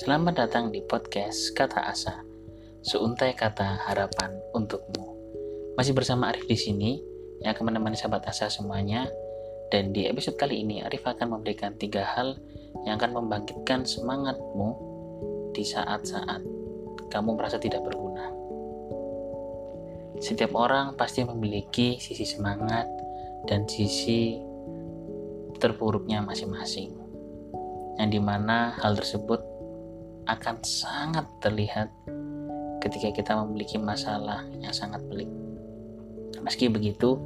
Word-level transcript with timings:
Selamat 0.00 0.32
datang 0.32 0.72
di 0.72 0.80
podcast 0.80 1.52
Kata 1.52 1.84
Asa, 1.84 2.24
seuntai 2.80 3.36
kata 3.36 3.84
harapan 3.84 4.32
untukmu. 4.56 5.12
Masih 5.76 5.92
bersama 5.92 6.32
Arif 6.32 6.48
di 6.48 6.56
sini, 6.56 6.96
yang 7.44 7.52
akan 7.52 7.68
menemani 7.68 8.00
sahabat 8.00 8.24
Asa 8.24 8.48
semuanya. 8.48 9.12
Dan 9.68 9.92
di 9.92 10.08
episode 10.08 10.40
kali 10.40 10.64
ini, 10.64 10.80
Arif 10.80 11.04
akan 11.04 11.36
memberikan 11.36 11.76
tiga 11.76 12.00
hal 12.16 12.40
yang 12.88 12.96
akan 12.96 13.12
membangkitkan 13.12 13.84
semangatmu 13.84 14.72
di 15.52 15.68
saat-saat 15.68 16.40
kamu 17.12 17.36
merasa 17.36 17.60
tidak 17.60 17.84
berguna. 17.84 18.32
Setiap 20.16 20.56
orang 20.56 20.96
pasti 20.96 21.28
memiliki 21.28 22.00
sisi 22.00 22.24
semangat 22.24 22.88
dan 23.52 23.68
sisi 23.68 24.40
terpuruknya 25.60 26.24
masing-masing. 26.24 26.96
Yang 28.00 28.16
di 28.16 28.20
mana 28.24 28.80
hal 28.80 28.96
tersebut 28.96 29.49
akan 30.30 30.62
sangat 30.62 31.26
terlihat 31.42 31.90
ketika 32.80 33.10
kita 33.12 33.32
memiliki 33.44 33.76
masalah 33.76 34.46
yang 34.62 34.72
sangat 34.72 35.02
pelik. 35.10 35.28
Meski 36.40 36.70
begitu, 36.70 37.20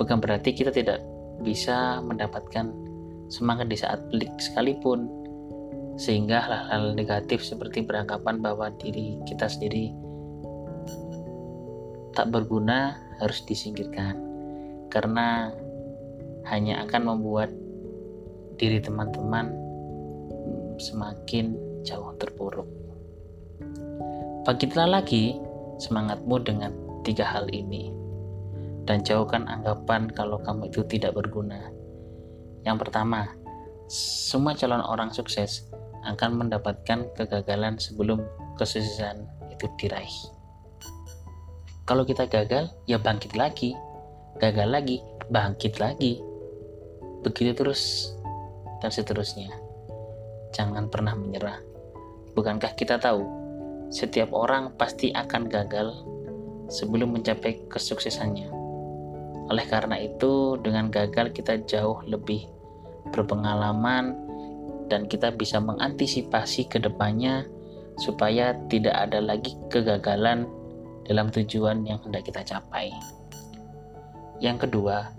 bukan 0.00 0.18
berarti 0.18 0.56
kita 0.56 0.74
tidak 0.74 1.04
bisa 1.44 2.00
mendapatkan 2.02 2.72
semangat 3.30 3.70
di 3.70 3.76
saat 3.78 4.00
pelik 4.10 4.32
sekalipun, 4.40 5.06
sehingga 5.94 6.42
hal-hal 6.42 6.96
negatif 6.98 7.44
seperti 7.46 7.86
beranggapan 7.86 8.42
bahwa 8.42 8.72
diri 8.82 9.20
kita 9.30 9.46
sendiri 9.46 9.94
tak 12.18 12.34
berguna 12.34 12.98
harus 13.22 13.46
disingkirkan, 13.46 14.18
karena 14.90 15.54
hanya 16.50 16.82
akan 16.86 17.14
membuat 17.14 17.50
diri 18.58 18.82
teman-teman 18.82 19.50
semakin 20.78 21.54
jauh 21.84 22.16
terpuruk. 22.16 22.66
Bangkitlah 24.44 24.88
lagi 24.88 25.36
semangatmu 25.78 26.36
dengan 26.42 26.72
tiga 27.04 27.28
hal 27.28 27.48
ini 27.52 27.92
dan 28.84 29.00
jauhkan 29.00 29.48
anggapan 29.48 30.08
kalau 30.12 30.40
kamu 30.40 30.68
itu 30.68 30.84
tidak 30.84 31.16
berguna. 31.16 31.72
Yang 32.64 32.88
pertama, 32.88 33.28
semua 33.88 34.56
calon 34.56 34.84
orang 34.84 35.12
sukses 35.12 35.68
akan 36.04 36.36
mendapatkan 36.44 37.08
kegagalan 37.16 37.80
sebelum 37.80 38.24
kesuksesan 38.60 39.24
itu 39.52 39.68
diraih. 39.80 40.16
Kalau 41.84 42.04
kita 42.08 42.24
gagal, 42.28 42.72
ya 42.88 42.96
bangkit 42.96 43.36
lagi. 43.36 43.76
Gagal 44.40 44.68
lagi, 44.68 45.04
bangkit 45.28 45.76
lagi. 45.80 46.20
Begitu 47.20 47.52
terus 47.52 48.12
dan 48.80 48.88
seterusnya. 48.88 49.52
Jangan 50.52 50.88
pernah 50.88 51.12
menyerah. 51.12 51.73
Bukankah 52.34 52.74
kita 52.74 52.98
tahu, 52.98 53.22
setiap 53.94 54.34
orang 54.34 54.74
pasti 54.74 55.14
akan 55.14 55.46
gagal 55.46 55.94
sebelum 56.66 57.14
mencapai 57.14 57.62
kesuksesannya. 57.70 58.50
Oleh 59.54 59.66
karena 59.70 59.94
itu, 60.02 60.58
dengan 60.58 60.90
gagal 60.90 61.30
kita 61.30 61.62
jauh 61.62 62.02
lebih 62.10 62.50
berpengalaman 63.14 64.18
dan 64.90 65.06
kita 65.06 65.30
bisa 65.30 65.62
mengantisipasi 65.62 66.66
ke 66.66 66.82
depannya 66.82 67.46
supaya 68.02 68.58
tidak 68.66 68.96
ada 68.98 69.22
lagi 69.22 69.54
kegagalan 69.70 70.50
dalam 71.06 71.30
tujuan 71.30 71.86
yang 71.86 72.02
hendak 72.02 72.26
kita 72.26 72.42
capai. 72.42 72.90
Yang 74.42 74.66
kedua, 74.66 75.14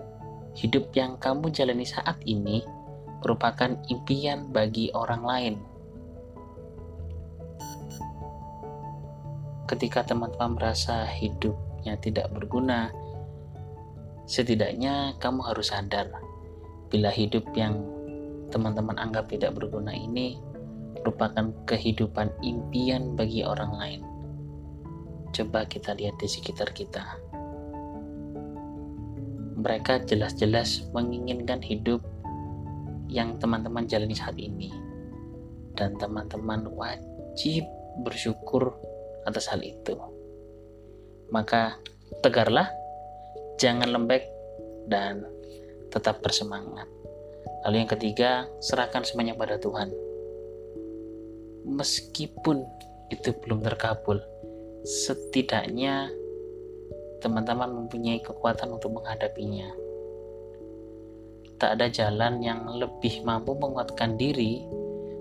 hidup 0.52 0.92
yang 0.92 1.16
kamu 1.16 1.48
jalani 1.48 1.88
saat 1.88 2.20
ini 2.28 2.60
merupakan 3.24 3.72
impian 3.88 4.52
bagi 4.52 4.92
orang 4.92 5.22
lain 5.24 5.54
ketika 9.66 10.06
teman-teman 10.06 10.54
merasa 10.54 11.02
hidupnya 11.10 11.98
tidak 11.98 12.30
berguna, 12.30 12.94
setidaknya 14.26 15.18
kamu 15.18 15.42
harus 15.42 15.74
sadar 15.74 16.06
bila 16.86 17.10
hidup 17.10 17.42
yang 17.58 17.82
teman-teman 18.54 18.94
anggap 18.96 19.26
tidak 19.26 19.58
berguna 19.58 19.90
ini 19.90 20.38
merupakan 21.02 21.50
kehidupan 21.66 22.30
impian 22.42 23.18
bagi 23.18 23.42
orang 23.42 23.72
lain. 23.74 24.02
Coba 25.34 25.66
kita 25.66 25.94
lihat 25.98 26.18
di 26.18 26.26
sekitar 26.30 26.70
kita. 26.70 27.02
Mereka 29.58 30.06
jelas-jelas 30.06 30.86
menginginkan 30.94 31.58
hidup 31.58 32.02
yang 33.10 33.38
teman-teman 33.42 33.86
jalani 33.90 34.14
saat 34.14 34.38
ini. 34.38 34.70
Dan 35.76 35.98
teman-teman 36.00 36.70
wajib 36.72 37.66
bersyukur 38.00 38.72
atas 39.26 39.50
hal 39.50 39.60
itu. 39.60 39.98
Maka 41.34 41.76
tegarlah, 42.22 42.70
jangan 43.58 43.90
lembek, 43.90 44.30
dan 44.86 45.26
tetap 45.90 46.22
bersemangat. 46.22 46.86
Lalu 47.66 47.82
yang 47.82 47.90
ketiga, 47.90 48.30
serahkan 48.62 49.02
semuanya 49.02 49.34
pada 49.34 49.58
Tuhan. 49.58 49.90
Meskipun 51.66 52.62
itu 53.10 53.34
belum 53.42 53.66
terkabul, 53.66 54.22
setidaknya 54.86 56.06
teman-teman 57.18 57.86
mempunyai 57.86 58.22
kekuatan 58.22 58.70
untuk 58.70 58.94
menghadapinya. 58.94 59.66
Tak 61.58 61.80
ada 61.80 61.90
jalan 61.90 62.38
yang 62.38 62.68
lebih 62.70 63.26
mampu 63.26 63.56
menguatkan 63.58 64.14
diri 64.14 64.62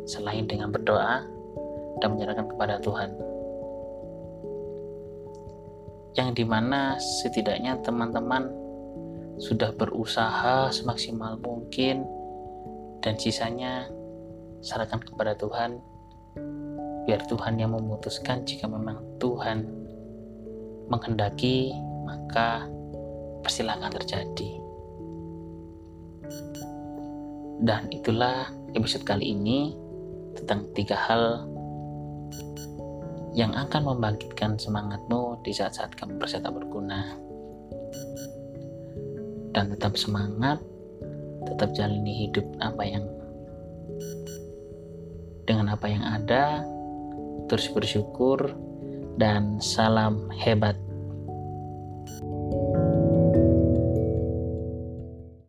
selain 0.05 0.45
dengan 0.45 0.69
berdoa 0.69 1.25
dan 2.03 2.07
menyerahkan 2.13 2.45
kepada 2.51 2.77
Tuhan 2.83 3.34
yang 6.15 6.31
di 6.31 6.47
mana 6.47 6.95
setidaknya 6.99 7.79
teman-teman 7.83 8.47
sudah 9.35 9.75
berusaha 9.75 10.71
semaksimal 10.71 11.35
mungkin 11.43 12.07
dan 13.03 13.19
sisanya 13.19 13.91
serahkan 14.63 15.03
kepada 15.03 15.35
Tuhan 15.35 15.77
biar 17.05 17.21
Tuhan 17.29 17.59
yang 17.59 17.75
memutuskan 17.75 18.47
jika 18.47 18.65
memang 18.65 19.03
Tuhan 19.19 19.67
menghendaki 20.89 21.75
maka 22.07 22.65
persilahkan 23.45 23.93
terjadi. 23.93 24.51
Dan 27.61 27.87
itulah 27.93 28.51
episode 28.73 29.05
kali 29.07 29.31
ini 29.31 29.73
tentang 30.35 30.67
tiga 30.75 30.97
hal 30.97 31.47
yang 33.35 33.51
akan 33.51 33.91
membangkitkan 33.91 34.55
semangatmu 34.55 35.43
di 35.43 35.51
saat-saat 35.51 35.91
kamu 35.99 36.15
merasa 36.15 36.39
tak 36.39 36.55
berguna. 36.55 37.03
Dan 39.51 39.75
tetap 39.75 39.99
semangat, 39.99 40.63
tetap 41.43 41.75
jalani 41.75 42.27
hidup 42.27 42.47
apa 42.63 42.83
yang 42.87 43.05
dengan 45.43 45.75
apa 45.75 45.85
yang 45.85 46.03
ada, 46.03 46.63
terus 47.51 47.67
bersyukur 47.75 48.55
dan 49.19 49.59
salam 49.59 50.31
hebat 50.31 50.79